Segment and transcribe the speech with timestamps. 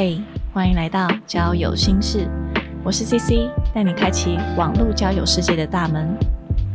[0.00, 0.22] 嘿，
[0.54, 2.30] 欢迎来到交友心事，
[2.84, 6.16] 我是 CC，带你开启网络交友世界的大门。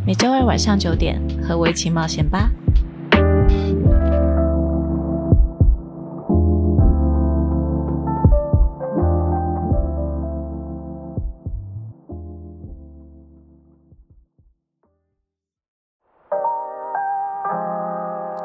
[0.06, 2.50] 每周二晚上九点，和我一起冒险吧。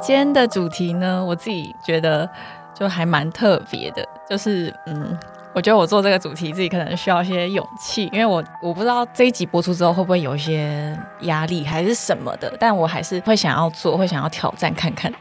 [0.00, 2.30] 今天的主题呢，我自己觉得
[2.78, 5.18] 就还蛮特别的，就是嗯，
[5.52, 15.12] 我觉得我做这个主题自己可能需要一些勇气，因为我我不知道这一集播出之后会不会有一些压力还是什么的，但我还是会想要做，会想要挑战看看。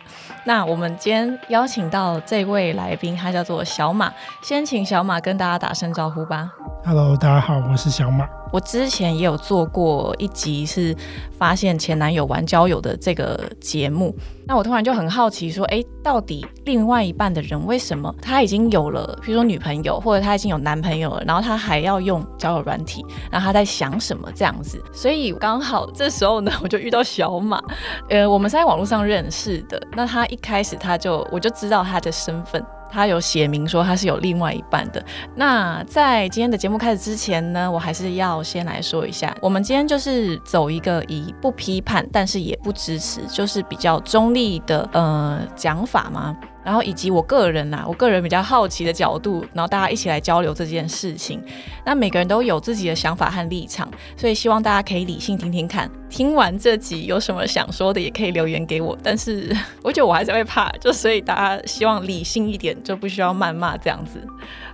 [0.44, 4.14] 那我们今天邀请到这位来宾，他叫做小马，
[4.44, 6.50] 先请小马跟大家打声招呼吧。
[6.88, 8.26] Hello，大家好，我是小马。
[8.50, 10.96] 我之前也有做过一集是
[11.38, 14.16] 发现前男友玩交友的这个节目，
[14.46, 24.82] 那我突然就很好奇说，哎，到底另外一半的人为什么他已经有了，比如说女朋友，或者他已经有男朋友了，然后他还要用交友软体，然后他在想什么这样子？
[24.94, 27.62] 所以刚好这时候呢，我就遇到小马，
[28.10, 32.66] 呃，我们是在网络上认识的，那他一开始他就我就知道他的身份。
[32.92, 35.04] 他有写明说他是有另外一半的。
[35.36, 46.36] 那在今天的节目开始之前呢，我还是要先来说一下，我们今天就是走一个以不批判，但是也不支持，就是比较中立的呃讲法吗。
[46.68, 51.42] 然后以及我个人呐、啊，我个人比较好奇的角度，然后大家一起来交流这件事情。
[51.86, 55.90] 那每个人都有自己的想法和立场，所以希望大家可以理性听听看。
[56.10, 58.98] 听完这集有什么想说的，也可以留言给我。
[59.02, 59.50] 但是
[59.82, 64.20] 我觉得我还是会怕，就所以大家希望理性一点，就不需要谩骂这样子。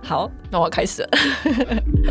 [0.02, 1.08] 好，那我开始了。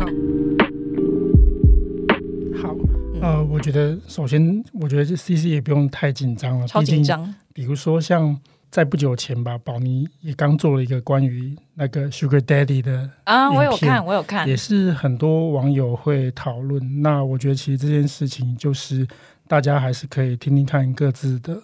[2.62, 2.74] 好，好，
[3.20, 7.34] 呃，我觉得首先，我觉得这 C C 也不用太紧张了，超紧张。
[7.52, 8.40] 比如说像
[8.74, 17.00] 在不久前吧，宝妮也刚做了一个关于那个 Sugar Daddy 的啊，我有看，我有看，也是很多网友会讨论。
[17.00, 19.06] 那我觉得其实这件事情就是
[19.46, 21.56] 大家还是可以听听看各自的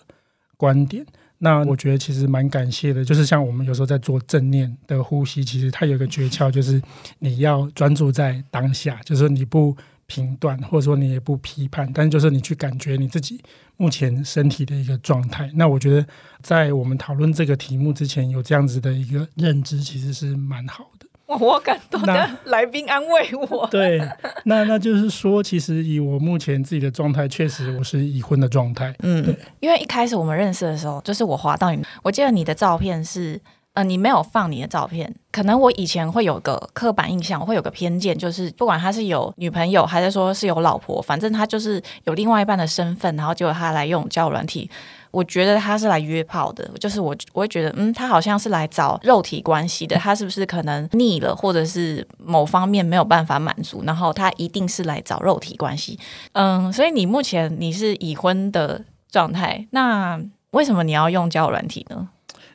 [0.56, 1.04] 观点。
[1.38, 6.80] 那我觉得其实蛮感谢的，就是像我们有时候在做正念的呼吸，其实它有一个诀窍，就是
[7.18, 9.76] 你要专注在当下，就是你不
[10.10, 13.40] 评断，或者说你也不批判，但就是你去感觉你自己
[13.76, 15.48] 目前身体的一个状态。
[15.54, 16.04] 那我觉得
[16.42, 21.06] 在我们讨论这个题目之前，有这样子的一个认知，其实是蛮好的。
[21.26, 23.64] 哇，我感动的 来宾安慰我。
[23.70, 24.00] 对，
[24.46, 28.92] 那那就是说，其实以我目前自己的状态，确实我是已婚的状态。
[28.98, 33.40] 嗯，对，因为一开始我们认识的时候，就是我滑到你，我记得你的照片是，
[33.82, 35.14] 你没有放你的照片。
[35.32, 44.68] 可能我以前会有个刻板印象，我会有个偏见，就是不管他是有女朋友，还是说是有老婆，反正他就是有另外一半的身份，然后结果他来用交友软体。
[45.12, 55.98] 我觉得他是来约炮的，就是我我会觉得，嗯，他好像是来找肉体关系的，他是不是可能腻了，或者是某方面没有办法满足，然后他一定是来找肉体关系，
[56.34, 60.20] 嗯，所以你目前你是已婚的状态，那
[60.52, 62.08] 为什么你要用交友软体呢？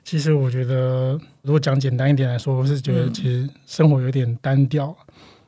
[0.06, 4.96] 其实我觉得，如果讲简单一点来说，我是觉得其实生活有点单调，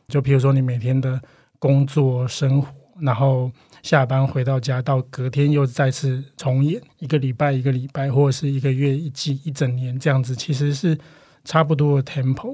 [0.10, 1.22] 就比如说你每天的
[1.60, 2.68] 工作生活，
[3.00, 3.50] 然后。
[3.84, 10.98] 下班回到家，到隔天又再次重演一个礼拜一个礼拜，或者是一个月一季一整年这样子，其实是
[11.46, 12.54] 差不多的 tempo。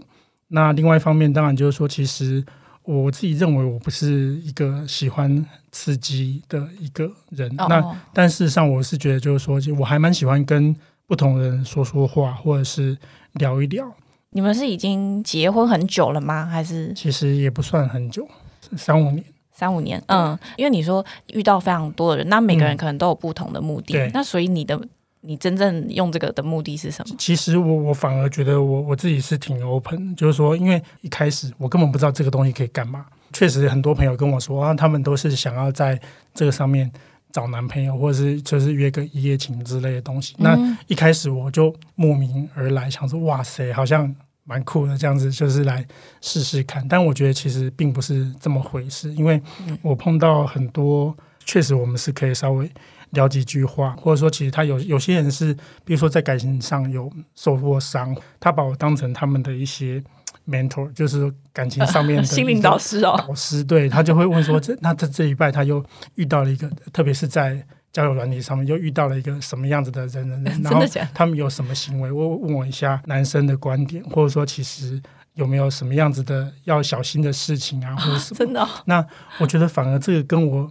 [0.50, 2.46] 那另外一方面，当然就是说，其实
[2.84, 7.50] 我自己认为我不是一个喜欢刺激的一个人。
[7.58, 10.76] 哦、那但事实上，我是觉得就是说，我还蛮喜欢跟
[11.08, 12.98] 不同的人说说话，或者是
[13.34, 13.92] 聊一聊。
[14.32, 16.46] 你们是已经结婚很久了吗？
[16.46, 18.28] 还是其实也不算很久，
[18.76, 19.24] 三五年。
[19.56, 24.82] 三五年，嗯，因为你说遇到非常多的人，那每个人可能都有不同的目的，嗯、那所以你的
[25.22, 27.16] 你真正用这个的目的是什么？
[27.20, 33.06] 其实我我反而觉得我我自己是挺 open，就是说，因为一开始我根本不知道这个东西可以干嘛。
[33.32, 36.02] 确实很多朋友跟我说啊，他们都是想要在
[36.34, 36.92] 这个上面
[37.34, 40.34] 找男朋友，或者是就是约个一夜情之类的东西。
[40.38, 44.16] 嗯、那一开始我就慕名而来，想说哇塞，好像。
[44.46, 45.88] 蛮酷的，这样子就是来
[46.20, 49.42] 试试看，但我觉得其实并不是这么回事，因为
[49.82, 51.16] 我碰到很多，
[51.46, 52.70] 确实我们是可以稍微
[53.12, 55.54] 聊几句话，或者说其实他有有些人是，
[55.86, 60.04] 比如说在感情上有受过伤，他把我当成他们的一些
[60.48, 65.84] mentor，就是感情上面 心灵导师哦，导师对他就会问说，这那这这一拜他又
[66.16, 67.66] 遇到了一个，特别是在。
[67.94, 72.12] 交友软体上面又遇到了一个什么样子的人人人， 然后他们有什么行为？
[72.12, 75.00] 我问我一下男生的观点，或者说其实
[75.36, 78.40] 有没有什么样子的要小心的事情啊，或者什么？
[78.40, 78.68] 真的、哦？
[78.86, 79.06] 那
[79.38, 80.68] 我觉得反而这个跟我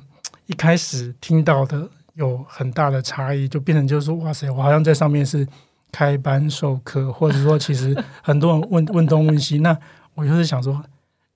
[0.47, 5.47] 一开始听到的有很大的差异，就变成就是说，哇塞，我好像在上面是
[5.93, 9.79] 开班授课，或者说其实很多人问问东问西， 那
[10.15, 10.83] 我就是想说。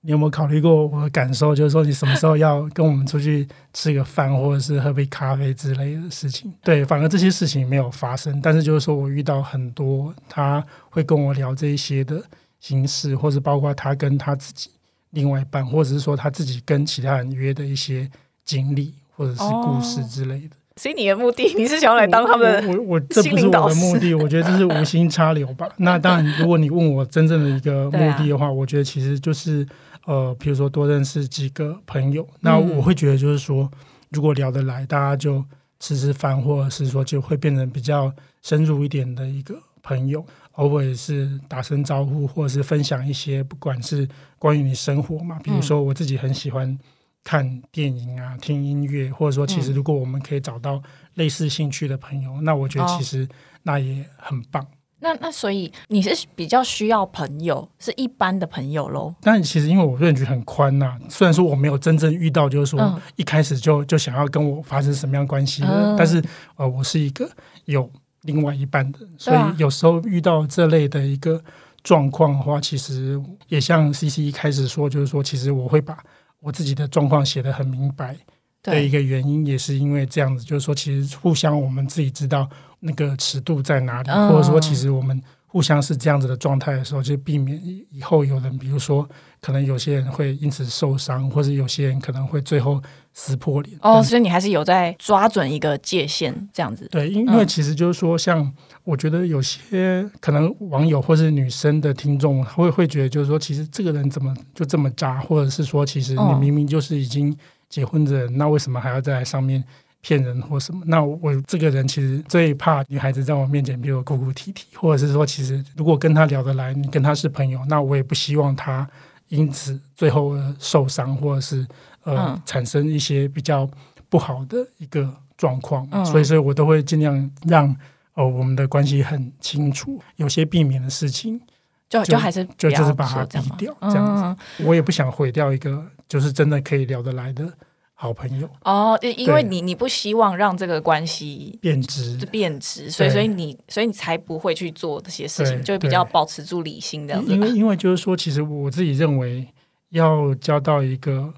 [0.03, 1.53] 你有没有考虑过我的感受？
[1.53, 6.55] 就是说，你什么时候要跟我们出去吃个饭，或者是喝杯咖啡之类的事情？
[6.63, 8.41] 对，反而这些事情没有发生。
[8.41, 12.23] 但是就是说我遇到很多，他会跟我聊这一些的
[12.61, 14.71] 形式，或者包括他跟他自己
[15.11, 18.09] 另外一半，或者是说他自己跟其他人约的一些
[18.45, 20.55] 经历，或者是故事之类的。
[20.77, 22.67] 所以你的目的，你是想要来当他们？
[22.69, 25.69] 我我这不是我的目的，我觉得这是无心插柳吧。
[25.79, 29.67] 那当然，如果你问我真正的一个目的的话，我觉得其实就是。
[30.07, 33.69] 呃，比如说多认识几个朋友，那我会觉得就是说，
[34.11, 35.45] 如果聊得来，大家就
[35.81, 44.09] 吃吃饭，或者是说就会变成比较深入一点的一个朋友，偶尔是打声招呼，或者是分享一些不管是
[44.39, 46.79] 关于你生活嘛，比如说我自己很喜欢
[47.27, 50.81] 看电影啊、听音乐，或者说其实如果我们可以找到
[51.15, 53.29] 类似兴趣的朋友，那我觉得其实
[53.65, 54.65] 那也很棒。
[55.01, 59.13] 那那所以你是比较需要朋友，是一般的朋友喽？
[59.21, 66.23] 但其实因为我认知很宽呐，虽然说我没有真正遇到，就是说一开始就就想要跟我发生什么样关系的，但是
[66.55, 67.29] 呃，我是一个
[67.65, 67.91] 有
[68.23, 71.43] 另外一半的，所以有时候遇到这类的一个
[71.83, 75.99] 状况的话，其实也像 C C 一开始说，就是说其实我会把
[76.41, 78.17] 我自己的状况写得很明白。
[78.63, 82.51] 的一个原因也是因为这样子，就是说，其实互相我们自己知道
[82.81, 85.23] 那个尺度在哪里，或者说，其实我们
[85.57, 87.59] 互相是这样子的状态的时候，就避免
[87.91, 89.09] 以后有人，比如说，
[89.41, 92.79] 可能有些人会因此受伤，或者有些人可能会最后
[93.15, 93.79] 撕破脸。
[93.81, 96.87] 哦，所以你还是有在抓准一个界限，这样子。
[96.91, 98.53] 对，因因为其实就是说，像
[98.85, 107.35] 我觉得有些可能网友或是女生的听众会会觉得，就是说，其实这个人怎么就这么渣，或者是说，其实你明明就是已经。
[107.69, 109.63] 结婚的人，那为什么还要在上面
[110.01, 110.83] 骗人或什么？
[110.87, 118.89] 那我这个人其实最怕女孩子在我面前，比如哭哭啼啼，或者是说，其实如果跟她聊得来，你跟她是朋友，那我也不希望她
[119.29, 121.67] 因此最后受伤，或者是
[122.05, 123.69] 呃产生一些比较
[124.09, 125.89] 不好的一个状况。
[126.05, 127.75] 所以，所以我都会尽量让
[128.15, 131.41] 哦我们的关系很清楚，有些避免的事情，
[131.89, 134.63] 就就还是就就是把它低掉，这样子。
[134.65, 135.85] 我也不想毁掉一个。
[136.09, 137.53] 就是真的可以聊得来的
[137.99, 147.19] 好朋友哦，因为你你不希望让这个关系变质，变质，所以所以你所以你才不会去做这些事情，就比较保持住理性的。
[147.23, 149.49] 因为因为就是说，其实我自己认为，
[149.89, 151.33] 要交到一个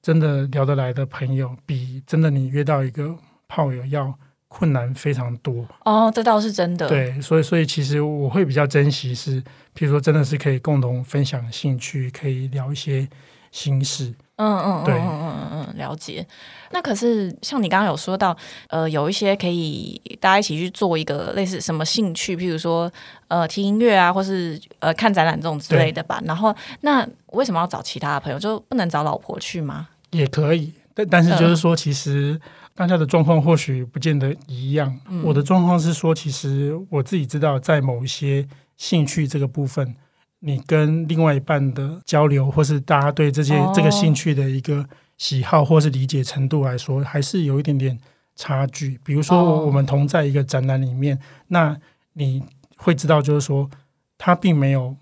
[0.00, 3.14] 真的聊得来的朋友，比真的你约到一个
[3.46, 4.18] 炮友要
[4.48, 5.68] 困难非常多。
[5.84, 6.88] 哦，这倒是真的。
[6.88, 9.42] 对，所以所以其实我会比较珍惜是，
[9.76, 13.06] 譬如说真的是可以共同分享兴趣，可以聊一些。
[13.50, 16.26] 心事，嗯嗯嗯嗯嗯嗯，了解。
[16.70, 18.36] 那可是像你刚刚有说到，
[18.68, 22.90] 呃，有一些可以大家一起去做一个类似什么兴趣，譬如说
[23.28, 26.20] 呃听音乐啊，或是呃看展览这种之类的吧。
[26.24, 29.88] 然后那为什么要找其他的朋友，就不能找老婆去吗？
[30.10, 32.38] 也可以，但但是就是说，其实
[32.74, 34.94] 大家的状况或许不见得一样。
[35.24, 38.46] 我的状况是说，其实我自己知道，在某一些
[38.76, 39.96] 兴趣这个部分。
[40.40, 44.86] 你跟另外一半的交流，或是大家对这些这个兴趣的一个
[45.16, 47.98] 喜好，或是理解程度来说，还是有一点点
[48.36, 49.00] 差距。
[49.04, 51.18] 比如说，我们同在一个展览里面，
[51.48, 51.76] 那
[52.12, 52.40] 你
[52.76, 53.68] 会知道，就是说
[54.16, 54.94] 他并没有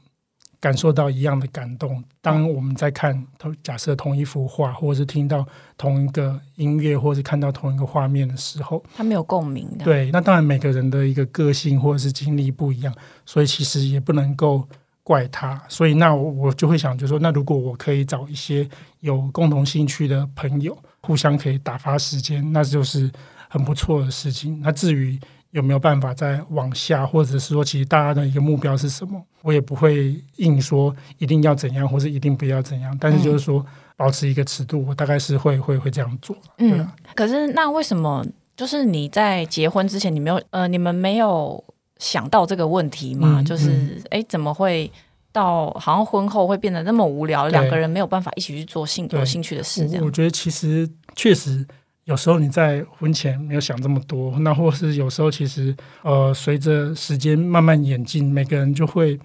[0.59, 2.03] 感受到一样的感动。
[2.23, 9.85] 当我们在看同假设同一幅画，或者是听到同一个音乐，或者是看到同一个画面的时候，他没有共鸣的。
[9.85, 12.95] 对，那当然每个人的一个个性或者是经历不一样，
[13.27, 14.67] 所以其实也不能够。
[15.07, 23.09] 怪他，所以那我就会想，就说那如果我可以找一些有共同兴趣的朋友，互相可以打发时间，那就是
[23.49, 24.61] 很不错的事情。
[24.61, 25.17] 那至于
[25.53, 32.97] 有没有办法再往下，或者是说其实大家的一个目标是什么，我也不会硬说一定要怎样，或者一定不要怎样。
[33.01, 33.65] 但是就是说
[33.97, 36.37] 保持一个尺度，我大概是会会会这样做。
[36.59, 36.85] 嗯，
[37.15, 41.63] 可是那为什么就是你在结婚之前，你没有呃，你们没有？
[41.99, 44.91] 想到这个问题嘛，就是哎，怎么会
[45.33, 47.49] 到好像婚后会变得那么无聊？
[47.49, 50.05] 两个人没有办法一起去做兴有兴趣的事，这样。
[50.05, 51.67] 我觉得其实确实
[52.05, 59.19] 有时候你在婚前没有想这么多，那或是有时候其实呃，随着时间慢慢演进，每个人就会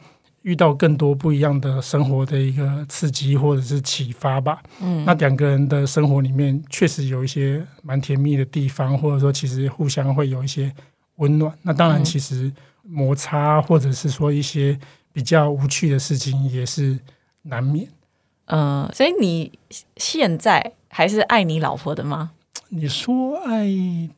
[0.44, 4.64] 遇到更多不一样的生活的一个刺激或者是启发吧。
[4.82, 10.74] 嗯，那两个人的生活里面确实有一些蛮甜蜜的地方，或者说其实互相会有一些。
[11.16, 12.52] 温暖，那当然，其实
[12.84, 14.80] 摩擦或者是说一些
[15.14, 17.00] 比较无趣的事情也是
[17.44, 17.88] 难免。
[18.46, 19.52] 嗯，所以你
[19.98, 22.32] 现在还是爱你老婆的吗？
[22.70, 23.68] 你说爱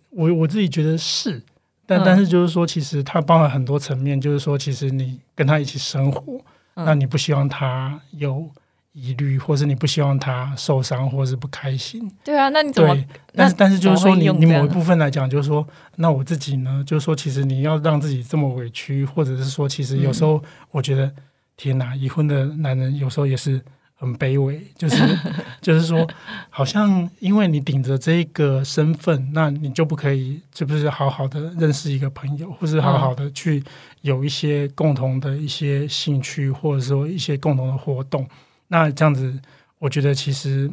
[0.09, 1.41] 我，我自己觉得是。
[1.85, 6.39] 但嗯但是就是说，其实它包含很多层面，就是说，其实你跟他一起生活，
[6.75, 8.49] 嗯那你不希望他有
[8.93, 12.09] 疑虑，或是你不希望他受伤，或是不开心。
[12.23, 21.11] 对啊，那你怎么对，但是但是就是说你，你某一部分来讲，就是说，那我自己呢，就是说，其实你要让自己这么委屈，或者是说，其实有时候我觉得，
[21.57, 23.59] 天哪，已婚的男人有时候也是
[23.95, 24.95] 很卑微，就是
[25.59, 26.07] 就是说，
[26.51, 33.63] 好像因为你顶着这个身份，那你就不可以，是不是好好的认识一个朋友，或是好好的去
[34.01, 38.27] 有一些共同的一些兴趣，或者说一些共同的活动？
[38.73, 39.39] 那这样子，
[39.77, 40.67] 我觉得其实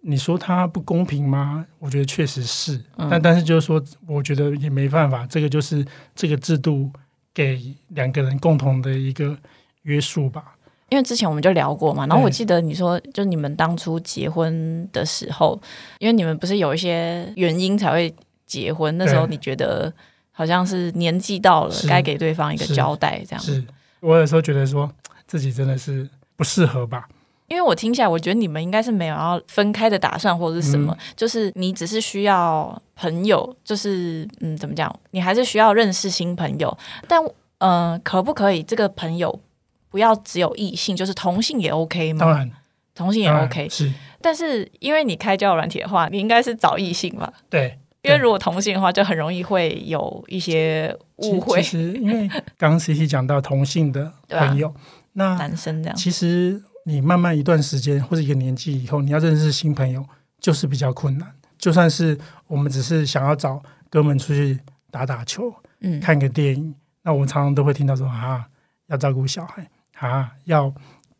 [0.00, 1.66] 你说它不公平吗？
[1.80, 6.88] 我觉得确实是，嗯但但是就是说，我觉得也没办法，这个就是这个制度
[7.34, 9.36] 给两个人共同的一个
[9.82, 10.56] 约束吧。
[10.90, 15.60] 因为之前我们就聊过嘛，然后我记得你说，就你们当初结婚的时候，
[15.98, 18.14] 因为你们不是有一些原因才会
[18.46, 19.92] 结婚，那时候你觉得
[20.30, 23.44] 好像是年纪到了，该给对方一个交代，这样。
[23.44, 23.64] 是
[23.98, 24.88] 我有时候觉得说
[25.26, 26.08] 自己真的是
[26.40, 27.06] 不适合吧。
[27.48, 36.74] 因为我听起来，我觉得你们应该是没有要分开的打算，或者是什么，嗯就是你只是需要朋友，就是嗯，怎么讲，你还是需要认识新朋友，
[37.06, 37.22] 但
[37.58, 39.38] 嗯、呃可不可以这个朋友
[39.90, 42.20] 不要只有异性，就是同性也 OK 吗？
[42.20, 42.50] 当然，
[42.94, 43.92] 同性也 OK，是
[44.22, 47.32] 但是因为你开交友软体的话，你应该是找异性吧？
[47.50, 47.76] 对。
[48.02, 54.74] 因为如果同性的话，就很容易会有一些误会其，实因为刚刚 C C 讲到同性的 朋友，
[55.12, 55.96] 那男生这样。
[55.96, 60.04] 其实你慢慢一段时间或者一个年纪以后，你要认识新朋友
[60.38, 61.32] 就是比较困难。
[61.58, 64.58] 就算是我们只是想要找哥们出去
[64.90, 68.46] 打打球、嗯，看个电影，那我们常常都会听到说啊，
[68.86, 70.72] 要照顾小孩啊，要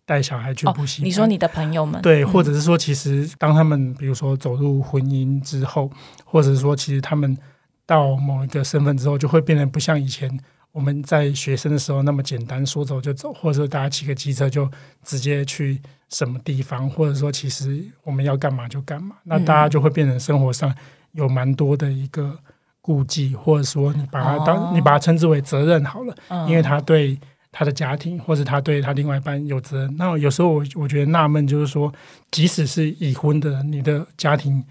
[0.06, 5.90] 带小孩去哦补习班、你说你的朋友们对，嗯或者是说，其实当他们比如说走入婚姻之后，
[6.24, 7.36] 或者是说，其实他们
[7.84, 10.40] 到某一个身份之后，就会变得不像以前
[10.72, 14.70] 我们在学生的时候那么简单，说走就走，或者说大家骑个机车就
[15.02, 20.74] 直接去什么地方，或者说其实我们要干嘛就干嘛，那大家就会变成生活上
[21.12, 22.38] 有蛮多的一个
[22.80, 26.14] 顾忌，或者说你把它当、哦你把它称之为责任好了。
[26.28, 27.18] 嗯因为他对
[27.52, 29.96] 他的家庭或者他对他另外一半有责任。
[29.96, 31.92] 那有时候我我觉得纳闷，就是说，
[32.30, 34.64] 即使是已婚的人，你的家庭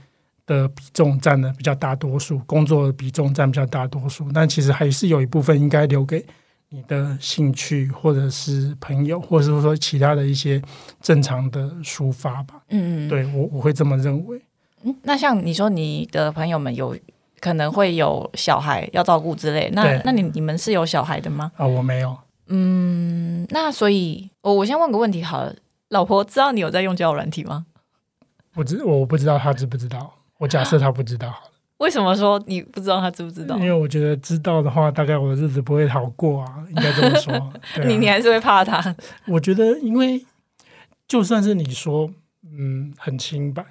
[0.50, 6.26] 的比重占的比较大多数，工作的比重占比较大多数，但其实还是有一部分应该留给
[6.70, 10.60] 你的兴趣或者是朋友，或者是说其他的一些
[11.02, 12.56] 正常的抒发吧。
[12.70, 14.42] 嗯嗯，对我我会这么认为。
[14.84, 16.98] 嗯，那像你说你的朋友们有
[17.40, 21.52] 可能会有小孩要照顾之类，那那你你们是有小孩的吗？
[21.58, 25.56] 啊，我没有，嗯，那所以我我先问个问题好了，
[25.90, 27.68] 老婆知道你有在用交友软体吗？
[28.52, 31.52] 不知我不知道他知不知道，我假设他不知道好了。
[31.80, 33.64] 为什么说你不知道他知不知道因？
[33.64, 37.54] 为我觉得知道的话，大概我的日子不会好过啊，应该这么说。
[37.88, 38.94] 你你还是会怕他？
[39.28, 40.26] 我觉得，因为
[41.08, 42.12] 就算是你说，
[42.44, 43.64] 嗯，很清白，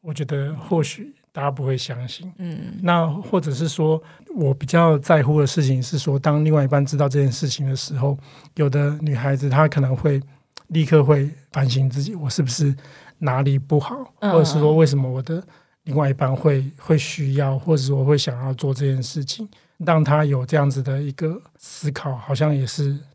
[0.00, 2.32] 我觉得或许大家不会相信。
[2.38, 4.02] 嗯那或者是说，
[4.34, 8.18] 我比较在乎的事情是说，当另外一半知道这件事情的时候，
[8.56, 10.20] 有的女孩子她可能会
[10.66, 12.74] 立刻会反省自己，我是不是
[13.18, 15.40] 哪里不好，嗯或者是说为什么我的
[15.84, 19.48] 另外一半会会需要，或者说会想要做这件事情，
[19.78, 22.98] 让他有这样子的一个思考，好像也是。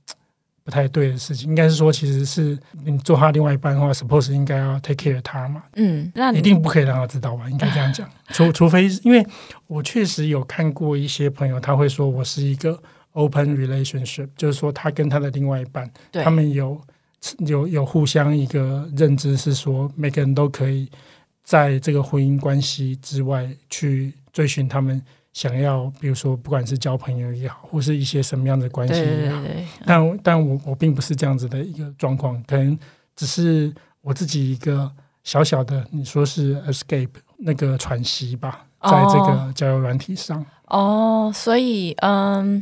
[0.68, 7.50] 不太对的事情，应该是说，其实是你做他另外一半的话，suppose 应该要 take care 他嘛，嗯，那一定不可以让他知道吧？
[7.50, 9.26] 应该这样讲， 除除非因为
[9.68, 12.78] 我确实有看过一些朋友，他会说我是一个
[13.14, 16.82] open relationship，就是说他跟他的另外一半，他们有
[17.46, 20.92] 有有互相一个认知，是说每个人都可以
[21.48, 25.02] 在这个婚姻关系之外去追寻他们
[25.32, 29.42] 想要，比如说不管是交朋友也好，或是一些什么样的关系也好。
[29.42, 29.54] 对。
[29.54, 32.78] 对，但但我我并不是这样子的一个状况，可能
[33.16, 34.92] 只是我自己一个
[35.24, 38.92] 小小的，你说是 escape 那个喘息吧，哦。
[38.92, 42.62] 在这个交友软体上，哦，所以嗯，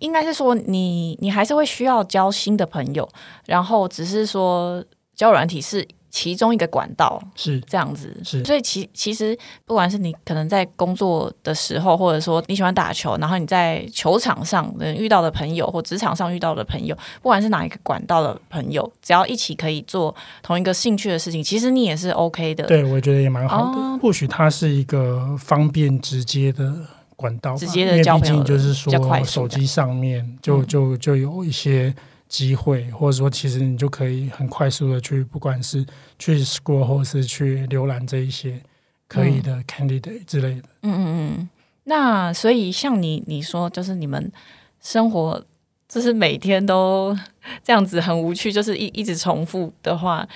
[0.00, 3.08] 应该是说你你还是会需要交新的朋友，
[3.44, 8.16] 然后只是说交友软体是其中一个管道，是这样子。
[8.24, 22.64] 是所以其其实不管是你可能在工作的时候，或者说你喜欢打球，然后你在球场上能遇到的朋友，或职场上遇到的朋友，不管是哪一个管道的朋友，只要一起可以做同一个兴趣的事情，其实你也是 OK 的。
[22.64, 23.78] 对我觉得也蛮好的。
[23.78, 26.72] 哦或许它是一个方便直接的
[27.14, 28.90] 管道，直接的因为毕交朋友就是说
[29.22, 31.94] 手机上面就嗯就就有一些。
[32.28, 35.84] 机会，或者说，其实你就可以很快速的去，不管是
[36.18, 38.60] 去 scroll 或是去浏览这一些
[39.08, 40.68] 可以的 candidate 之类的。
[40.82, 41.48] 嗯嗯嗯。
[41.84, 44.32] 那所以像你你说，就是你们
[44.80, 45.44] 生活
[45.88, 47.16] 就是每天都
[47.62, 50.28] 这样子很无趣，就是一一直重复的话，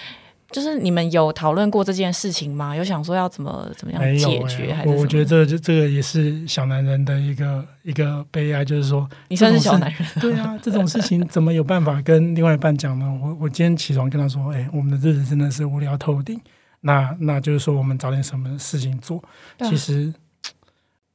[0.51, 2.75] 就是你们有讨论过这件事情吗？
[2.75, 4.73] 有想说要怎么怎么样解决？
[4.73, 13.07] 还欸，是我我觉得得这就这个也是小男人的一个一个悲哀，就是说，你算是小男人， 对啊，这种事情怎么有办法跟另外一半讲呢？
[13.23, 16.41] 我我今天起床跟他说，哎、我们的日子真的是无聊透顶。
[16.83, 19.19] 那那就是说，我们找点什么事情做。
[19.59, 20.13] 啊其实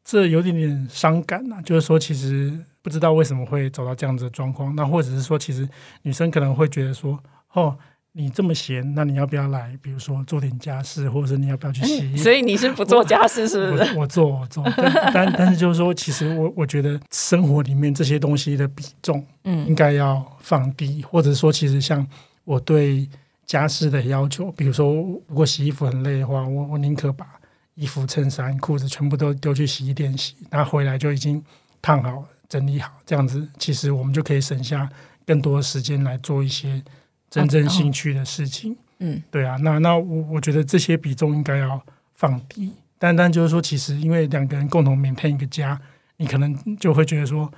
[0.04, 4.75] 这有点点伤感呐、就是说，其实不知道为什么会走到这样子的状况。
[4.75, 5.68] 那或者是说，其实
[6.04, 7.20] 女生可能会觉得说，
[7.54, 7.75] 哦，
[8.17, 9.77] 你这么闲，那你要不要来？
[9.81, 12.24] 比如说做点家事，或者是你要不要去洗衣服？
[12.24, 13.84] 所以你是不做家事是不是？
[13.93, 22.07] 我我做我做， 但但但是就是说，其实我我觉得生活里面这些东西的比重嗯应嗯该要放低，或者说，其实像
[22.45, 23.05] 我对
[23.45, 24.93] 家事的要求，比如说，
[25.27, 27.27] 如果洗衣服很累的话，我我宁可把
[27.74, 31.43] 衣服、衬衫、裤子全部都丢去洗衣店洗，那回来就已经
[31.81, 34.89] 烫好、整理好，这样子其实我们就可以省下
[35.27, 36.81] 更多的时间来做一些
[37.42, 38.75] 真正兴趣的事情。
[39.00, 41.82] 嗯对啊，那那我我觉得这些比重应该要
[42.13, 45.80] 放低，单单就是说，其实因为两个人共同 maintain 一个家，
[46.18, 47.51] 你可能就会觉得说，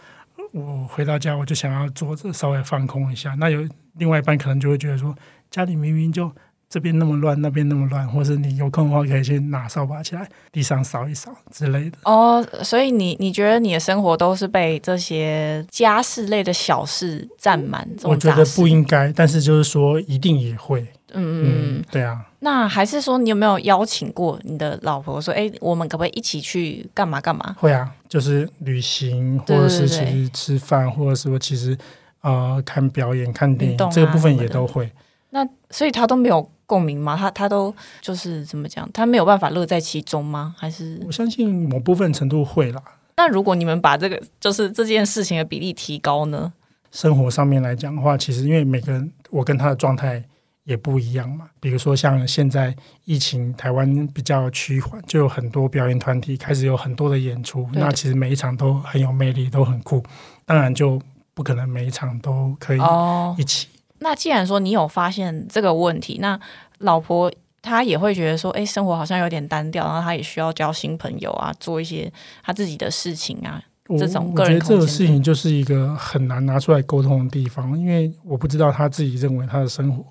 [0.51, 3.35] 我回到家我就想要坐着稍微放空一下。
[3.35, 3.67] 那有
[3.97, 5.15] 另外一半可能就会觉得说，
[5.51, 6.31] 家里明明就
[6.69, 11.97] 这边那么乱，那边那么乱，或者你有空的话可以去拿扫把起来地上扫一扫之类的。
[12.03, 17.87] 哦，所以你你觉得你的生活都是被这些家事类的小事占满？
[18.03, 20.81] 我觉得不应该，但是就是说一定也会，
[21.13, 22.25] 嗯嗯对啊。
[22.39, 27.55] 那还是说，你有没有邀请过你的老婆说，哎、我们可不可以一起去干嘛干嘛？
[27.57, 31.75] 会啊，就是旅行，或者是其实吃饭，或者说其实
[32.21, 34.91] 呃看表演、看电影、啊这个部分也都会。
[35.29, 37.15] 那所以他都没有共鸣吗？
[37.15, 38.89] 他他都就是怎么讲？
[38.93, 40.55] 他没有办法乐在其中吗？
[40.57, 42.81] 还是我相信某部分程度会啦。
[43.17, 46.53] 那如果你们把这个就是这件事情的比例提高呢？
[46.91, 50.23] 生活上面来讲的话，其实因为每个人我跟他的状态
[50.63, 51.49] 也不一样嘛。
[51.59, 57.67] 比如说像现在疫情，台湾比较趋缓，就有很多表演团体开始有很多的演出。
[57.73, 60.01] 那其实每一场都很有魅力，都很酷。
[60.45, 61.01] 当然就
[61.33, 63.67] 不可能每一场都可以哦，一起。
[63.99, 66.39] 那既然说你有发现这个问题，那
[66.79, 67.31] 老婆
[67.61, 72.11] 她也会觉得说，哎、生活好像有点单调，然后她也需要交新朋友啊，做一些
[72.43, 73.61] 她自己的事情啊。
[73.97, 80.03] 这种个人我觉得这个事情就是一个很难拿出来沟通的地方，因为我不知道他自己认为他的生活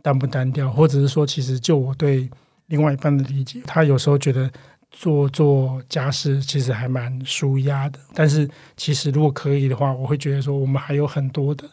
[0.00, 2.30] 单不单调，或者是说，其实就我对
[2.66, 4.48] 另外一半的理解，他有时候觉得
[4.92, 11.64] 做做家事其实还蛮舒压的，但是其实如果可以的话，我会觉得说我们还有很多的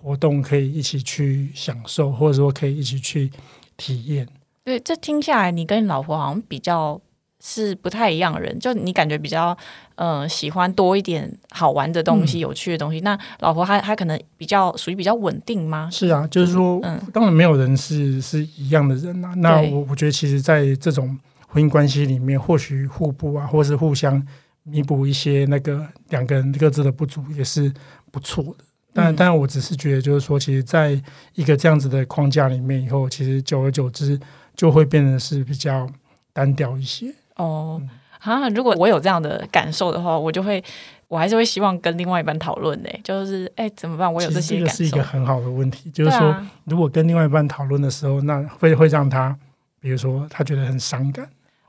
[0.00, 3.30] 活动可以一起去享受，或者说可以一起去
[3.76, 4.26] 体验。
[4.64, 7.00] 对，这听下来，你跟你老婆好像比较
[7.40, 9.56] 是不太一样的人，就你感觉比较
[9.94, 13.00] 呃喜欢多一点好玩的东西、有趣的东西。
[13.00, 15.88] 那老婆她她可能比较属于比较稳定吗？
[15.90, 19.32] 是啊，就是说，嗯当然没有人是是一样的人啊。
[19.38, 24.22] 那我我觉得，其实，在这种婚姻关系里面，或许互补啊，或是互相
[24.64, 27.72] 弥补一些那个两个人各自的不足，也是
[28.12, 28.64] 不错的。
[28.98, 31.00] 但嗯但我只是觉得，就是说，其实在
[31.34, 34.18] 一个这样子的框架里面以后，其实久而久之
[34.56, 35.88] 就会变得是比较
[36.32, 37.14] 单调一些。
[37.36, 37.80] 哦，
[38.20, 40.62] 啊，如果我有这样的感受的话，我就会，
[41.06, 44.12] 我还是会希望跟另外一半讨论的，就是哎怎么办？
[44.12, 49.36] 我有这些感受，是一个很好的问题，就是说，啊如果跟另外一半讨论的时候，那会会让他，
[49.80, 51.28] 比如说他觉得很伤感。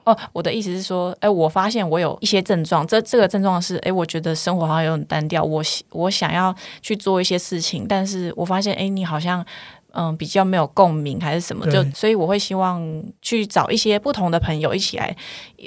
[0.10, 9.46] 哦，我的意思是说，哎，我发现我有一些症状，这这个症状是，哎，我觉得生活好像有点单调，我我想要去做一些事情，但是我发现，哎，你好像。
[9.92, 15.16] 嗯，比较没有共鸣还是什么，就所以我会希望去找一些不同的朋友一起来，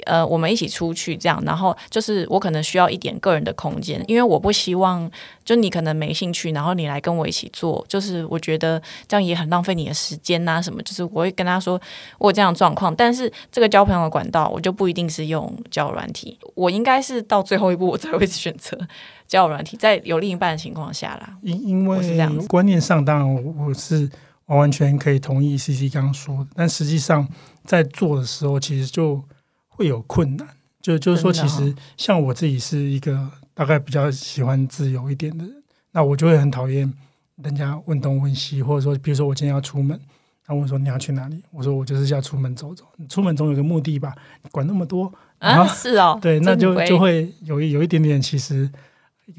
[0.05, 5.09] 呃，我们一起出去这样，然后就是我可能需要一点个人的空间，因为我不希望
[5.43, 11.79] 就你可能没兴趣，然后你来跟我一起做，就是我觉得这样也很浪费你的时间呐、什么，就是我会跟他说
[12.17, 18.77] 我有这样的状况，但是这个交朋友的管道我就不一定是用交友软体，我应该是到最后一步我才会选择
[19.27, 21.37] 交友软体，在有另一半的情况下啦。
[21.41, 24.09] 因因为是这样子为观念上，当然我我是
[24.45, 27.27] 完完全可以同意 C C 刚刚说的，但实际上
[27.63, 29.23] 在做的时候，其实就
[29.67, 30.47] 会有困难。
[30.81, 36.93] 就就是说，其实像我自己是一个大概比较喜欢自由一点的人，那我就会很讨厌
[37.41, 39.97] 人家问东问西，或者说，比如说我今天要出门，
[40.45, 44.13] 他问说你要去哪里，我说我就是要出门走走，你出门总有个目的吧，
[44.51, 45.09] 管那么多，
[45.39, 48.69] 啊，是哦，对，那就就会有一有一点点其实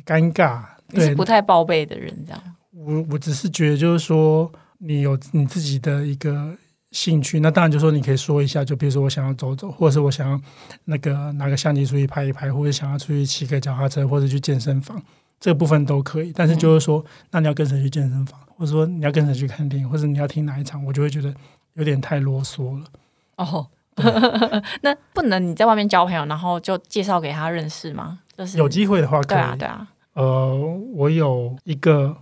[0.04, 2.42] 尴尬，对你是不太报备的人，这样。
[2.72, 6.54] 我我只是觉得，就是说，你有你自己的一个
[6.90, 10.40] 兴趣，那当然就说你可以说一下，就比如说我想要走走，或者是我想要
[10.84, 15.02] 那个拿个相机出去拍一拍，或者想要出去骑个脚踏车，或者去健身房，
[15.40, 16.32] 这个部分都可以。
[16.34, 21.34] 但是就是说，那你要跟谁去健身房，或者说你要跟谁去看电影，或者你要听哪一场，我就会觉得
[21.74, 22.84] 有点太啰嗦了。
[23.36, 23.66] 哦，
[24.82, 28.18] 那不能你在外面交朋友，然后就介绍给他认识吗？
[28.36, 29.36] 就是有机会的话，可以。
[29.36, 29.86] 对啊，对啊。
[30.14, 30.56] 呃，
[30.94, 32.16] 我有一个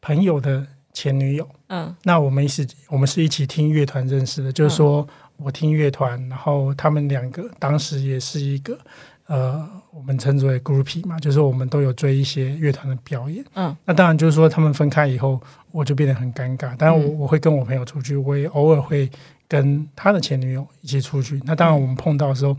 [0.00, 4.52] 朋友的前女友，嗯，那我们一起，我们是一起听乐团认识的。
[4.52, 8.78] 就是说我听乐团，然后他们两个当时也是一个，
[9.26, 13.44] 呃，我们称之为 groupie 嘛，就是我们都有追一些乐团的表演。
[13.54, 15.40] 嗯，那当然就是说他们分开以后，
[15.72, 16.76] 我就变得很尴尬。
[16.76, 19.10] 当然我我会跟我朋友出去，我也偶尔会
[19.48, 21.40] 跟他的前女友一起出去。
[21.44, 22.56] 那当然我们碰到的时候，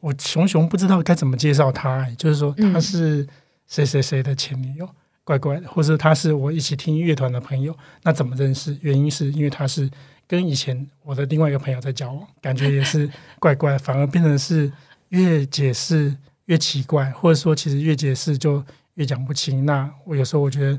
[0.00, 3.26] 我熊熊不知道该怎么介绍他，就是说他是。
[3.68, 4.86] 谁谁谁的前女友，
[5.24, 8.76] 怪怪的，或者他是我一起听乐团的朋友，那怎么认识？
[8.82, 9.90] 原因是因为他是
[10.26, 14.70] 跟以前我的另外一个朋友在交往，感觉也是怪怪， 反而变成是
[15.08, 16.14] 越解释
[16.46, 18.62] 越奇怪，或者说其实越解释就
[18.94, 19.64] 越讲不清。
[19.64, 20.78] 那我有时候我觉得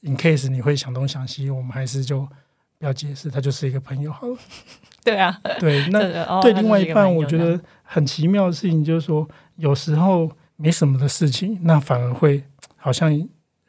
[0.00, 2.28] ，in case 你会想东想西，我们还是就不
[2.86, 4.36] 要解释，他就是一个朋友好了。
[5.04, 10.30] 对啊，对，那对另外一半，我觉得很奇妙的事情就是说，有时候。
[10.58, 12.42] 没什么的事情，那反而会
[12.78, 13.12] 好像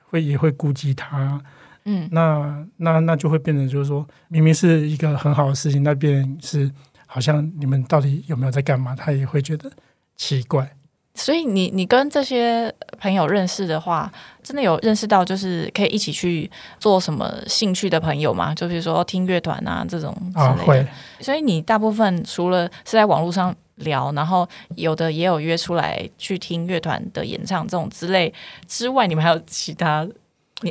[0.05, 1.37] 会也会顾及他，
[1.83, 6.71] 嗯，那那那就会变成就是说，明明是一个很好的事情，那边是
[7.05, 9.69] 好像你们到底有没有在干嘛，他也会觉得
[10.15, 10.76] 奇怪。
[11.17, 14.09] 所以你你跟这些朋友认识的话，
[14.41, 16.49] 真的有认识到就是可以一起去
[16.79, 18.55] 做什么兴趣的朋友吗？
[18.55, 20.87] 就比如说听乐团啊这种啊会。
[21.19, 23.53] 所以你大部分除了是在网络上。
[23.81, 28.33] 聊，然后有的也有约出来去听乐团的演唱这种之类
[28.65, 30.03] 之外，你们还有其他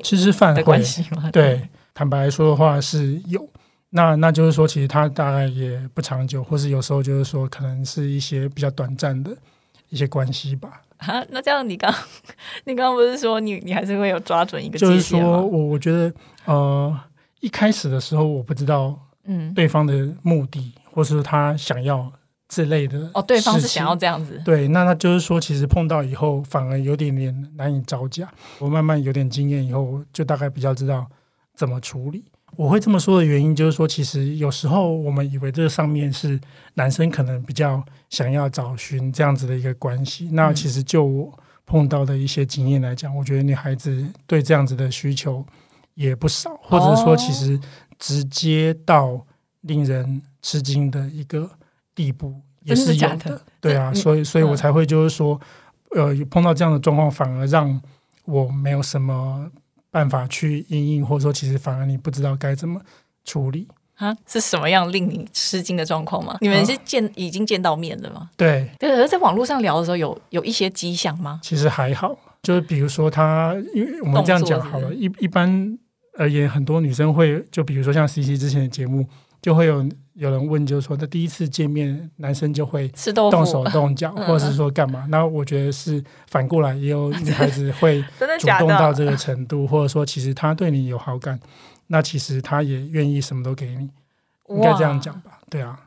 [0.02, 1.30] 吃吃饭的关系吗？
[1.32, 3.48] 对，坦白说的话是有。
[3.90, 9.30] 那那就是说，其实他大概也不长久，或是有时候就是说，可能是一些比较短暂的
[9.88, 10.82] 一些关系吧。
[10.98, 11.92] 啊，那这样你刚
[12.64, 14.78] 你刚刚不是说你你还是会有抓准一个？
[14.78, 16.12] 就是说我我觉得
[16.46, 16.98] 呃，
[17.40, 22.12] 一开始的时候我不知道嗯对方的目的，或是他想要。
[22.48, 24.40] 之类的哦，对方是想要这样子。
[24.44, 28.32] 对，那那就是说，其实碰到以后反而有点点难以招架。
[28.60, 31.04] 我慢慢有点经验以后，就大概比较知道
[31.56, 32.24] 怎么处理。
[32.56, 36.40] 我会这么说的原因，就是说，其实有时候我们以为这上面是
[36.74, 40.28] 男生可能比较想要找寻这样子的一个关系。
[40.32, 45.44] 那其实就我碰到的一些经验来讲，我觉得女孩子对这样子的需求
[45.94, 47.60] 也不少，或者说，其实
[47.98, 49.26] 直接到
[49.60, 51.50] 令人吃惊的一个。
[51.96, 55.40] 地步也是有的，对啊，所以所以我才会就是说，
[55.92, 57.80] 呃，碰到这样的状况，反而让
[58.26, 59.50] 我没有什么
[59.96, 62.78] 办法去应应，或者说，其实反而你不知道该怎么
[63.24, 64.14] 处理啊？
[64.26, 66.36] 是什么样令你吃惊的状况吗？
[66.42, 68.28] 你们是见已经见到面的吗？
[68.36, 71.40] 对，对，而在网络上聊的时候，有有一些迹象吗？
[71.42, 75.78] 其实还好，就是比如说他，因为我们这样讲好了，一一般
[76.18, 79.06] 而言，很多女生会就比如说像 C C 之前的节目，
[79.40, 79.88] 就会有。
[80.18, 85.04] 有人问，就是说，他第一次见面，男生就会动手动脚，或者是说干嘛？
[85.10, 88.02] 那我觉得是反过来，也有女孩子会
[88.40, 91.38] 主动到这个程度，或者说，其实他对你有好感，
[91.88, 93.90] 那其实他也愿意什么都给你，
[94.48, 95.38] 应该这样讲吧？
[95.50, 95.78] 对啊，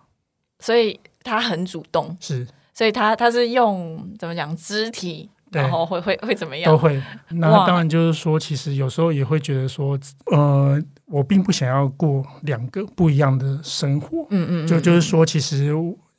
[0.60, 6.72] 所以他很主动，是，所以他他是用怎么讲肢体，然后会会会怎么样？
[6.72, 7.02] 都会。
[7.30, 10.00] 那当然就是说，其实有时候也会觉得说，
[10.32, 10.82] 呃。
[11.12, 15.74] 我并不想要过两个不一样的生活，嗯嗯，就就是说，其实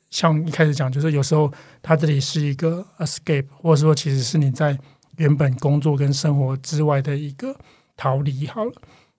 [0.09, 1.49] 像一开始讲，就是有时候
[1.81, 4.77] 它这里是一个 escape，或者说其实是你在
[5.15, 7.55] 原本工作跟生活之外的一个
[7.95, 8.45] 逃离。
[8.47, 8.71] 好了，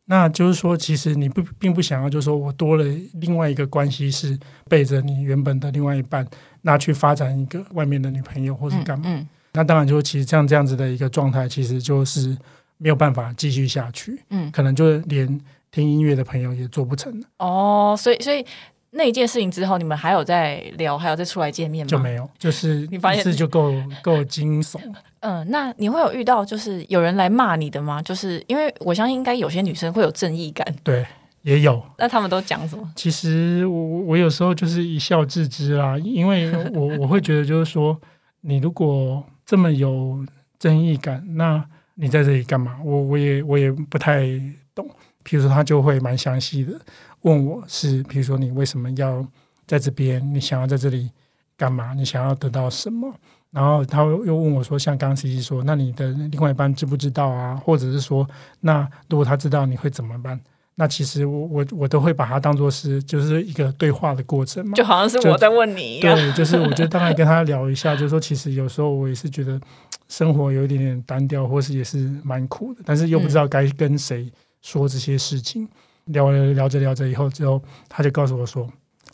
[0.04, 6.28] 那就是说，其实你不并不想要，就是说我多了另外一个关系是背着你原本的另外一半，
[6.60, 9.26] 那去发展一个外面的女朋友或者干嘛？
[9.52, 12.36] 那当然，就其实像这样子的一个状态，其实就是
[12.78, 14.22] 没有办法继续下去。
[14.30, 15.40] 嗯，可能就是连。
[15.74, 18.44] 听音乐的朋友也做不成哦，所以所以
[18.90, 21.88] 那一件事情之后，你们还有在聊，还有再出来见面吗？
[21.88, 24.78] 就没有，就是 一次就够够惊悚。
[25.20, 28.02] 嗯，那你会有遇到就是有人来骂你的吗？
[28.02, 31.06] 就是因为我相信应该有些女生会有正义感，对，
[31.40, 31.82] 也有。
[31.96, 32.86] 那他们都讲什么？
[32.94, 37.98] 其实我我有时候就是一笑置之啦，因为我我会觉得就是说，
[38.42, 40.24] 你如果这么有
[40.58, 41.62] 争议感，那
[41.96, 42.78] 你在这里干嘛？
[42.82, 44.26] 我我也我也不太
[44.74, 44.88] 懂。
[45.22, 46.72] 比如说，他就会蛮详细的
[47.20, 49.22] 问我是，比如说你为什么要
[49.66, 50.26] 在这边？
[50.34, 51.10] 你想要在这里
[51.54, 51.92] 干嘛？
[51.92, 53.14] 你想要得到什么？
[53.50, 57.54] 然后他又问我说，像刚刚 C C 说，那你的另外一半知不知道啊？
[57.54, 58.26] 或者是说，
[58.60, 60.40] 那如果他知道，你会怎么办？
[60.74, 66.16] 那其实我我我都会把它当做是就是一个对话的过程嘛，就好像是我在问你一样。
[66.16, 69.60] 对，就是我就大概跟他聊一下，就是说其实有时候我也是觉得
[70.08, 74.32] 生活有一点点单调，或是也是蛮苦的，但是又不知道该跟谁
[74.62, 75.68] 说这些事情。
[76.06, 78.68] 聊了聊着聊着以后，之后他就告诉我说：“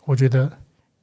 [0.05, 0.51] 我觉得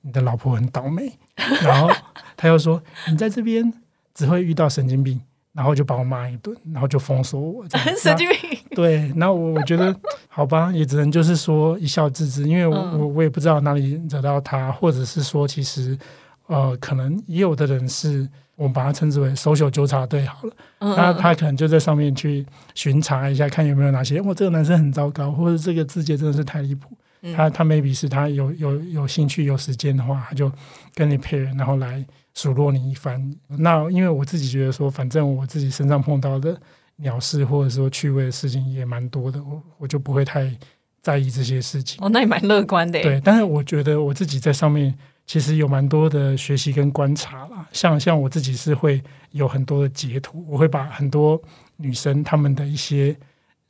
[0.00, 1.16] 你的老婆很倒霉。
[1.62, 1.88] ”然后
[2.36, 3.72] 他又说：“你在这边
[4.12, 5.20] 只会遇到神经病。”
[5.56, 7.64] 然后就把我骂一顿，然后就封锁我。
[7.98, 8.38] 神经病。
[8.70, 9.94] 对，那我我觉得
[10.28, 15.98] 好吧，也只能就是说一笑置之，因为我我我也不知道哪里惹到他，或者是说其实
[16.46, 26.96] 呃，可能也有的人是我们把他称之为“搜秀纠察队”好了，那他可能就在上面去巡查一下，看有没有哪些，哇，这个男生很糟糕，或者这个字节真的是太离谱。
[27.34, 30.52] 他他 maybe 是他有有有兴趣有时间的话，他就
[30.94, 32.04] 跟你配人，然后来。
[32.36, 36.54] 数落你一番，那因为我自己觉得说，反正我自己身上碰到的
[36.96, 40.54] 鸟事或者说趣味的事情也蛮多的，我我就不会太
[41.00, 41.96] 在意这些事情。
[42.04, 43.00] 哦，那也蛮乐观的。
[43.00, 44.94] 对，但是我觉得我自己在上面
[45.26, 47.66] 其实有蛮多的学习跟观察啦。
[47.72, 51.40] 像像我自己是会有很多的截图，我会把很多
[51.78, 53.16] 女生她们的一些。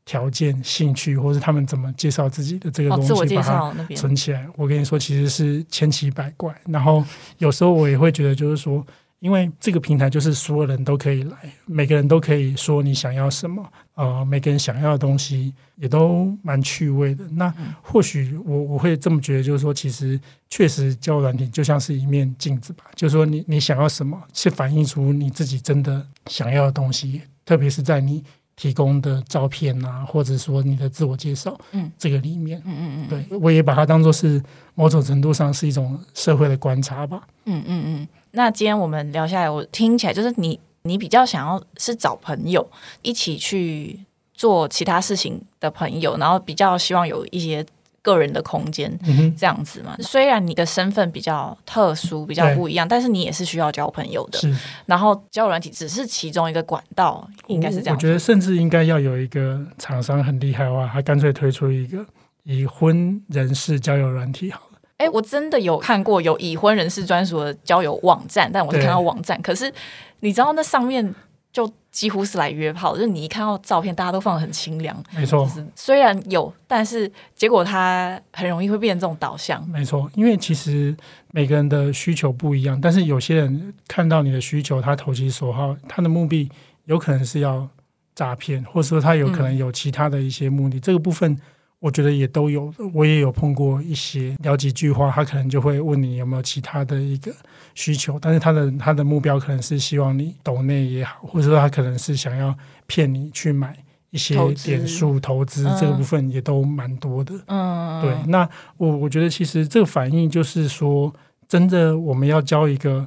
[0.07, 4.47] 条件、兴趣，或是他们怎么介绍自己的这个东西，把它存起来。
[4.57, 6.55] 我跟你说，其实是千奇百怪。
[6.69, 7.05] 然后
[7.39, 8.87] 有时候我也会觉得，就是说，
[9.19, 13.69] 因为这个平台就是所有人都可以来，每个人都可以说你想要什么。
[13.97, 17.27] 呃，每个人想要的东西也都蛮趣味的。
[17.33, 22.85] 那或许我我会这么觉得，就是说，其实确实交友软体就像是一面镜子吧。
[22.95, 28.23] 就是说，你你想要什么，是反映出你自己真的想要的东西，特别是在你。
[28.57, 34.43] 提供的照片啊，或者说你的自我介绍，嗯，这个里面，嗯嗯嗯，对我也把它当做是
[34.75, 37.23] 某种程度上是一种社会的观察吧。
[37.45, 38.09] 嗯嗯嗯。
[38.33, 42.67] 那今天我们聊下来，我听起来就是你，你比较想要是找朋友
[43.03, 44.01] 一起去
[44.35, 47.65] 做其他事情的朋友，然后比较希望有一些。
[48.07, 48.89] 个人的空间
[49.37, 54.39] 这样子嘛，虽然你的身份比较特殊、比较不一样，但是你也是需要交朋友的。
[54.87, 57.97] 然后交友软体只是其中一个管道，应该是这样。
[57.97, 62.07] 我觉得甚至应该要有一个厂商很厉害的话，他干脆推出一个
[62.45, 64.79] 已婚人士交友软体好了。
[64.99, 69.73] 哎，我真的有看过有已婚人士专属的交友网站，但我是看到网站，可是
[70.21, 71.13] 你知道那上面。
[71.57, 74.95] 就几乎是来约炮，就是你一看到照片，大家都放的很清凉。
[75.17, 79.67] 没错，虽然有，但是结果它很容易会变成这种导向。
[79.71, 80.95] 没错，因为其实
[81.33, 86.51] 每个人的需求不一样，但是有些人看到你的需求，他投其所好，他的目的
[86.85, 87.67] 有可能是要
[88.15, 90.79] 诈骗，或者说他有可能有其他的一些目的。
[90.79, 91.39] 这个部分。
[91.79, 97.31] 我觉得也都有，我也有碰过一些聊几句话，他可能就会问你有没有其他的一个
[97.75, 103.77] 需求，但是他的他的目标可能是希望你抖内也好，或者说他可能是想要骗你去买
[104.11, 104.35] 一些
[104.65, 107.35] 点数投资，这个部分也都蛮多的。
[107.47, 108.17] 嗯，对。
[108.27, 111.15] 那我我觉得其实这个反应就是说，
[111.47, 113.07] 真的我们要交一个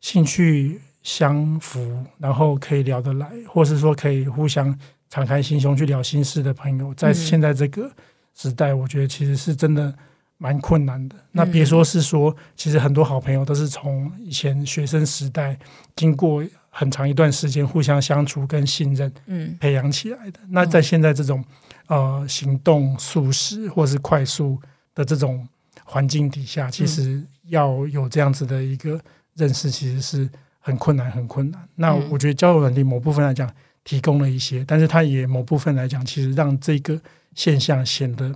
[0.00, 4.78] 兴趣相符，然后可以聊得来，或是说可以互相。
[5.10, 7.90] 敞开心胸去聊心事的朋友，在现在这个
[8.34, 9.94] 时代，我觉得其实是真的
[10.38, 11.14] 蛮困难的。
[11.30, 15.56] 那别说是说，其实很多好朋友都是从以前学生时代
[15.94, 20.40] 经过很长一段时间互相相处跟信任，嗯，培养起来的。
[20.48, 21.44] 那在现在这种
[21.86, 24.60] 呃行动速食或是快速
[24.96, 25.46] 的这种
[25.84, 29.00] 环境底下，其实要有这样子的一个
[29.34, 31.68] 认识，其实是很困难，很困难。
[31.76, 33.48] 那我觉得交友能力某部分来讲。
[33.84, 36.98] 提供了一些，但是它也某部分来讲，其实让这个
[37.34, 38.34] 现象显得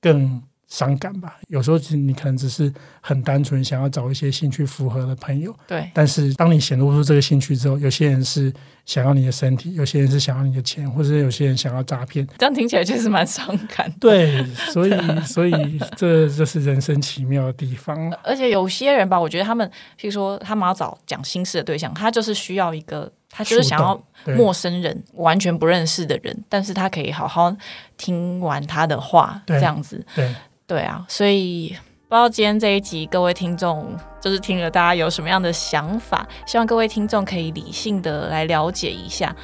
[0.00, 1.36] 更伤感吧。
[1.48, 5.90] 有时候，其实你可能只是很单纯想要找一些兴趣符合的朋友，对。
[5.92, 8.52] 但是，当你显露出这个兴趣之后，有些人是
[8.84, 12.24] 想要你的身体，有些人是想要你的钱，或者有些人想要诈骗。
[12.38, 13.90] 这样听起来确实蛮伤感。
[13.98, 14.92] 对，所以，
[15.26, 18.10] 所以这就是人生奇妙的地方。
[18.22, 19.68] 而且，有些人吧，我觉得他们，
[19.98, 23.10] 譬如说，他们要找讲心事的对象，他就是需要一个。
[23.30, 23.98] 他就是想要
[24.36, 27.54] 陌生人，完全不认识的人，但是他可以好好
[27.96, 30.34] 听完他的话，这样子，对。
[30.66, 31.76] 对啊，所以
[32.08, 39.34] 不知道今天这一集各位听众就是听了大家有什么样的想法，希望各位听众可以理性的来了解一下。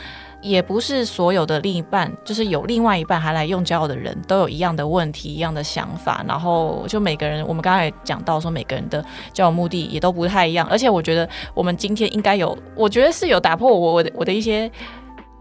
[0.47, 10.67] 也不是所有的另一半，就是有另外一半还来用交友的人都有一样的问题、一样的想法，然后就每个人，我们刚才讲到说，每个人的交友目的也都不太一样。
[10.71, 14.71] 而且我觉得我们今天应该有，我觉得是有打破我我的我的一些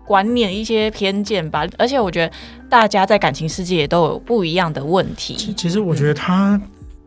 [0.06, 1.68] 观念、一些偏见吧。
[1.78, 2.34] 而且我觉得
[2.68, 5.54] 大家在感情世界也都有不一样的问题。
[5.54, 6.60] 其实我觉得他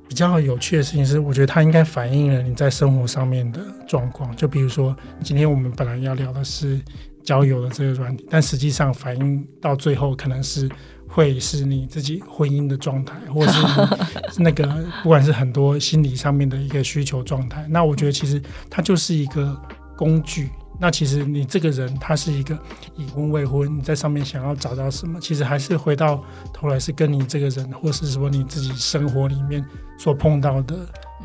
[0.09, 4.35] 比较有趣的事情是，我觉得他应该反映了你在生活上面的状况。
[4.37, 6.81] 就比如说，今天我们本来要聊的是。
[7.29, 10.67] 交友的这个软体，但实际上反映到最后，可能是
[11.07, 14.67] 会是你自己婚姻的状态，或者是那个
[15.03, 17.67] 不管是很多心理上面的一个需求状态。
[17.69, 19.55] 那我觉得其实它就是一个
[19.95, 20.49] 工具。
[20.81, 22.59] 那其实你这个人他是一个
[22.97, 29.62] 已婚未婚，你在上面想要找到什么，其实还是回到头来是跟你这个人，或是说你自己生活里面
[29.99, 30.75] 所碰到的。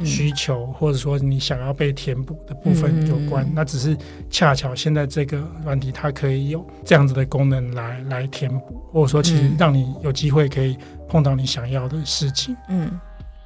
[0.04, 3.96] 需求或者说你想要被填补的部分有关，那只是
[4.30, 10.78] 恰巧现在这个软体它可以有这样子的功能来来填补，或者说其实让你有机会可以
[11.08, 12.56] 碰到你想要的事情。
[12.70, 13.00] 嗯。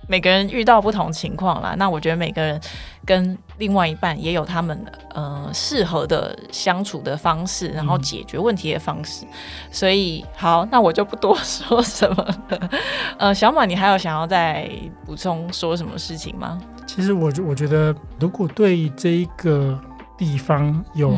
[0.08, 2.60] 每个人遇到不同情况啦，那我觉得每个人
[3.06, 9.26] 跟另外一半也有他们呃适合的相处的方式，然后解决问题的方式。
[9.70, 12.70] 所以好，那我就不多说什么了。
[13.20, 14.70] 呃，小马，你还有想要再
[15.06, 16.58] 补充说什么事情吗？
[16.86, 19.78] 其实我我觉得，如果对这一个
[20.18, 21.14] 地方有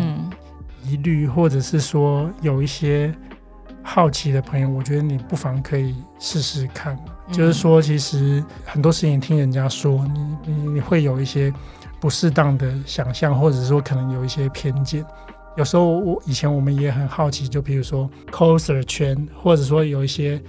[0.84, 3.14] 疑虑，或者是说有一些
[3.84, 6.98] 好奇的朋友，我觉得你不妨可以试试看。
[7.32, 11.54] 就是说，其实很多事情听人家说，你你你会有一些
[12.00, 15.06] 不适当的想象，或者说可能有一些偏见。
[15.58, 20.42] 有时候我以前我们也很好奇，就比如说 coser 圈，或者说有一些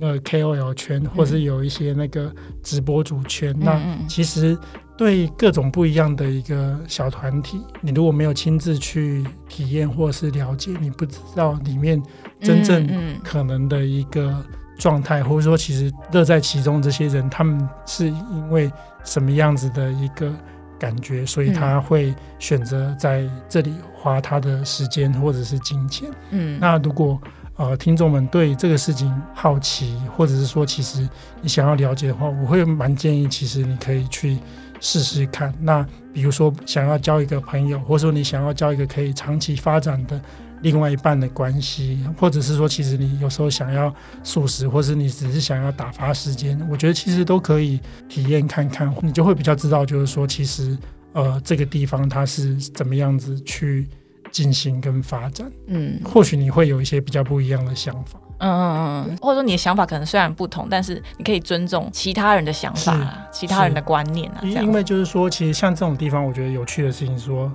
[0.00, 3.54] 呃 KOL 圈，或者有一些那个直播主圈。
[3.58, 4.58] 那其实
[4.96, 12.02] 对各种不一样的一个小团体，你如果没有亲自去体验或是了解，你不知道里面
[12.40, 12.88] 真正
[13.22, 14.44] 可能的一个。
[14.78, 18.70] 状态，或者说，其实乐在其中这些人，他们是因为
[19.04, 20.32] 什么样子的一个
[20.78, 26.08] 感觉，所以他会选择在这里花他的时间或者是金钱。
[26.30, 27.20] 嗯，那如果
[27.56, 31.08] 呃听众们对这个事情好奇，或者是说其实
[31.40, 34.38] 你想要了解的话，我会蛮建议，其实你可以去
[34.80, 35.54] 试试看。
[35.60, 40.20] 那比如说想要交一个朋友，或者说你想要交一个可以长期发展的。
[40.62, 50.76] 另外一半的关系，或者是说，其实你有时候想要素食，或是你只是想要打发时间，我觉得其实都可以体验看看，你就会比较知道，就是说，其实
[51.12, 53.86] 呃，这个地方它是怎么样子去
[54.32, 55.50] 进行跟发展。
[55.66, 58.18] 嗯，或许你会有一些比较不一样的想法。
[58.38, 64.40] 嗯嗯嗯，或者说你的想法可能虽然不同，但是你可以尊重其他人的想法，其他人的观念啊。
[64.42, 67.50] 因为就是说，其实像这种地方，我觉得有趣的事情说。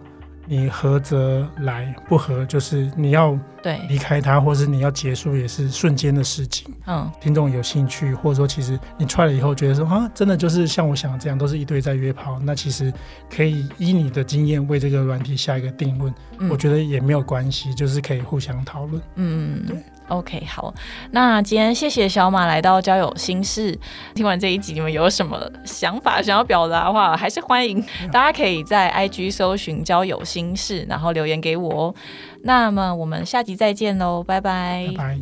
[0.48, 6.74] 你合则来，不合就是你要对离开他，或是你要结束，也是瞬间的事情。
[6.88, 12.92] 嗯，听众有兴趣，或者说其实你出来了以后觉得说啊，真的就是像我想的这样，都是一堆在约炮，那其实
[13.30, 16.14] 可以依你的经验为这个软体下一个定论。
[16.50, 19.02] 我觉得也没有关系，就是可以互相讨论。
[19.16, 19.78] 嗯，对。
[20.12, 20.74] OK，好，
[21.12, 23.78] 那今天谢谢小马来到交友心事。
[24.14, 31.96] 听完这一集，你们有什么想法想要表达的话，还是欢迎 大家可以在 IG 搜寻交友心事，然后留言给我哦。
[32.44, 34.86] 那么我们下集再见喽，拜拜。
[34.98, 35.18] 拜拜。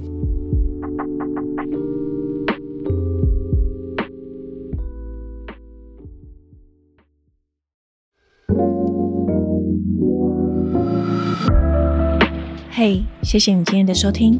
[12.71, 14.39] 嘿，谢谢你今天的收听。